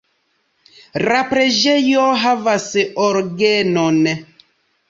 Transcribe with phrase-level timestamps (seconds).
[1.11, 2.67] La preĝejo havas
[3.09, 4.01] orgenon.